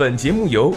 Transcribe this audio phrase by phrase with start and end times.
[0.00, 0.74] 本节目由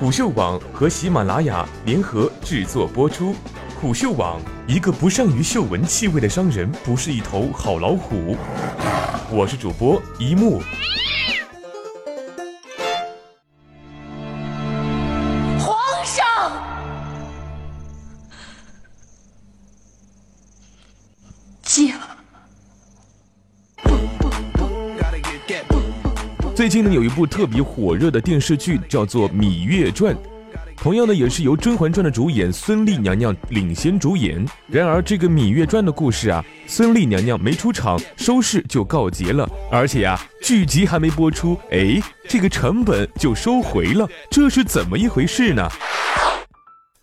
[0.00, 3.32] 虎嗅网和喜马拉雅联合制作播出。
[3.80, 8.36] 虎嗅网：一个不善于嗅闻气味的商人，不是一头好老虎。
[9.30, 10.60] 我是主播一木。
[15.60, 16.50] 皇上，
[21.62, 22.13] 驾！
[26.54, 30.14] 最近呢，有一部特别火热的电视剧，叫做《芈月传》，
[30.76, 34.46] 同样呢，也是由《甄嬛传》的主演孙俪娘娘领衔主演。
[34.68, 45.68] 然而，这个《芈月传》的故事啊，孙俪娘娘没出场，收视就告捷了，而且呀，剧集还没播出，哎，这个成本就收回了，这是怎么一回事呢？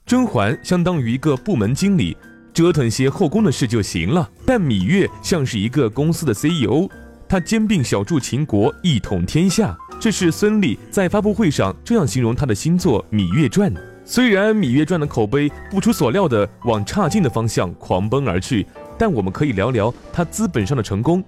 [0.06, 2.16] 甄嬛相当于一个部门经理，
[2.54, 6.90] 折腾些后宫的事就行了，但芈月像是一个公司的 CEO。
[7.32, 9.74] 他兼并小筑秦国，一统天下。
[10.02, 13.74] 这是孙俪在发布会上这样形容他的新作《芈月传》。
[14.04, 21.24] 虽然《芈月传》的口碑不出所料的往差劲的方向狂奔而去，但我们可以聊聊他资本上的成功。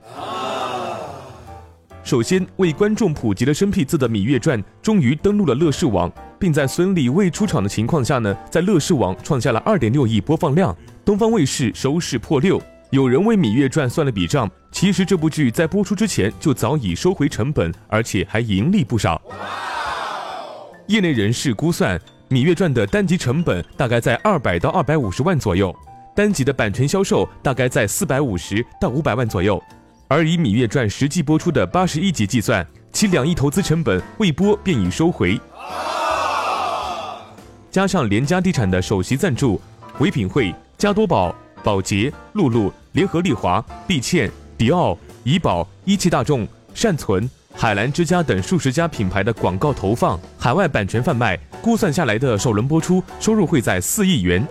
[2.03, 12.61] 首先，为观众普及了生僻字的《芈月传》终于登陆了乐视网，并在孙俪未出场的情况下呢，在乐视网创下了二点六亿播放量，东方卫视收视破六。
[12.93, 19.19] 有人为《芈月传》算了笔账，其实这部剧在播出之前就早已收回成本，而且还盈利不少。
[20.85, 21.97] 业内人士估算，
[22.29, 25.75] 《芈月传》的单集成本大概在二百到二百五十万左右，
[26.15, 29.59] 单集的版权销售大概在四百五十到五百万左右。
[30.07, 35.41] 而以《芈月传》实际播出的八十一集计算，其两亿投资成本未播便已收回。
[37.71, 39.59] 加上联家地产的首席赞助，
[39.97, 42.71] 唯品会、加多宝、宝洁、露露。
[42.93, 54.47] 联合利华、必倩、迪奥、怡宝、一汽大众、善存、海澜之家等数十家品牌的广告投放、海外版权贩卖，估算下来的首轮播出收入会在四亿元。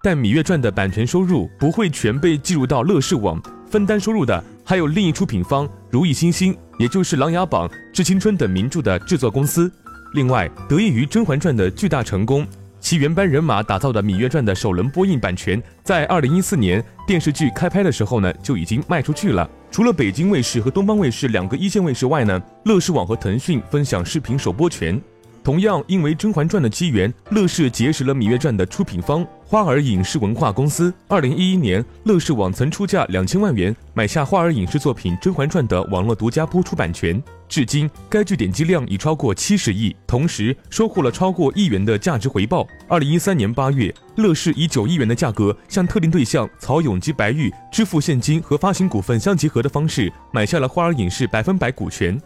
[0.00, 9.72] 但《芈月传》的版权收入不会全被计入到乐视网，分担收入的还有另一出品方如意新星，也就是《琅琊榜》《致青春》等名著的制作公司。
[10.12, 12.46] 另外，得益于《甄嬛传》的巨大成功。
[12.84, 19.48] 其原班人马打造的《芈月传》的首轮播映版权，在二零一四年电视剧开拍的时候呢，就已经卖出去了。
[19.70, 25.00] 除了北京卫视和东方卫视两个一线卫视外呢，乐视网和腾讯分享视频首播权。
[25.44, 30.92] 同样，因为《甄嬛传》的机缘，乐视结识了《芈月传》的出品方花儿影视文化公司。
[31.06, 37.22] 二零一一年，乐视网曾出价两千万元买下花儿影视作品《甄嬛传》的网络独家播出版权。
[37.46, 42.66] 至今，该剧点击量已超过七十亿，同时收获了超过亿元的价值回报。
[42.88, 52.18] 二零一三年八月，乐视以九亿元的价格向特定对象曹勇及白玉支付现金和发行股份相结合的方式买下了花儿影视百分百股权。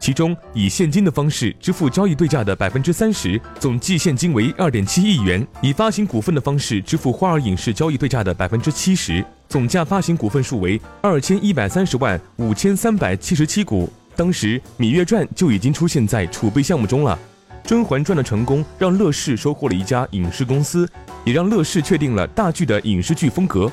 [0.00, 13.92] 其中以现金的方式支付交易对价的百分之三十，总计现金为二点七亿元；以发行股份的方式支付花儿影视交易对价的百分之七十，总价发行股份数为二千一百三十万五千三百七十七股。
[14.16, 17.18] 当时《芈月传》就已经出现在储备项目中了，
[17.68, 20.88] 《甄嬛传》的成功让乐视收获了一家影视公司，
[21.24, 23.70] 也让乐视确定了大剧的影视剧风格。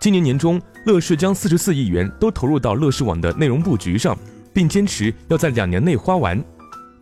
[0.00, 4.16] 今年年中，乐视将四十四亿元都投入到乐视网的内容布局上，
[4.50, 6.42] 并坚持要在两年内花完。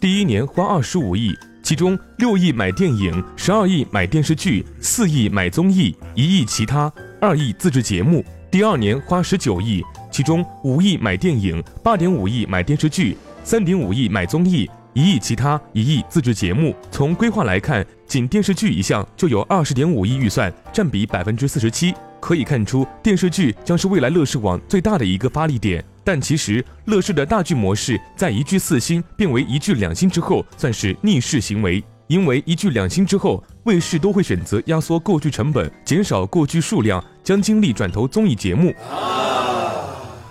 [0.00, 1.32] 第一年花二十五亿，
[1.62, 8.24] 其中六亿买电影，十二亿买电视剧，四亿买综艺，一亿其他，二亿自制节目。
[8.50, 9.80] 第二年花十九亿，
[10.10, 16.74] 其中五亿买电影，八点五亿买电视剧，三点五亿买综艺，一亿其他，一亿自制节目。
[16.90, 21.94] 从规划来看，仅电视剧一项就有二十点五亿预算，占比百分之四十七。
[22.20, 25.84] 可以看出，电视剧将是未来乐视网最大的一个发力点。
[26.02, 31.82] 但其实，乐视的大剧模式在一剧四星变为一剧两星之后，算是逆势行为。
[32.08, 38.74] 因为一剧两星之后，卫视都会选择压缩购剧成本，减少购剧数量，将精力转投综艺节目。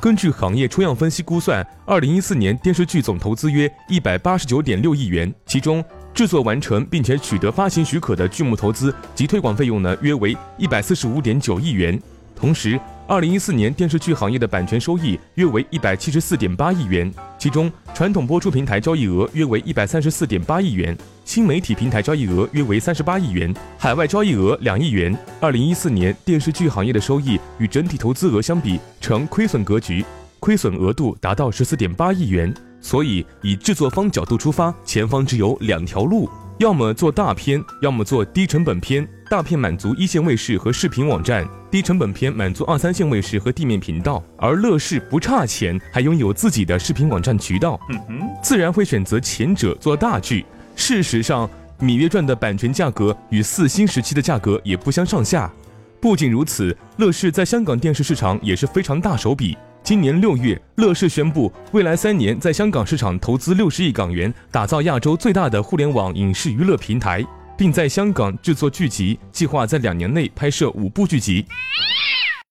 [0.08, 5.84] 根据行业抽样分析估算，二零一四年电视剧总投资约一百八十九点六亿元，其中。
[6.14, 12.02] 制作完成并且取得发行许可的剧目投资及推广费用呢，约为一百四十五点九亿元。
[12.34, 17.10] 同时，二零一四年电视剧行业的版权收益约为一百七十四点八亿元，
[17.40, 25.18] 其中传统播出平台交易额约为一百三十四点八亿元，新媒体平台交易额约为三十八亿元，海外交易额两亿元。
[25.40, 30.04] 二零一四年电视剧行业的收益与整体投资额相比呈亏损格局，
[30.42, 32.54] 亏损额度达到十四点八亿元。
[32.82, 39.08] 所以，以制作方角度出发，前方只有两条路：要么做大片，要么做低成本片。
[39.30, 41.46] 大片满足一线卫视和视频网站，
[41.78, 50.44] 低成本片满足二三线卫视和地面频道，而乐视不差钱，还拥有自己的视频网站渠道，嗯哼自然会选择前者做大剧。
[50.76, 51.48] 事实上，
[51.86, 55.54] 《芈月传》的版权价格与四星时期的价格也不相上下。
[56.02, 59.56] 不仅如此，乐视在香港电视市场也是非常大手笔。
[59.84, 67.24] 今年六月，乐视宣布，未来三年在香港市场投资六十亿港元，打造亚洲最大的互联网影视娱乐平台，
[67.58, 71.44] 并在香港制作剧集，计划在两年内拍摄五部剧集。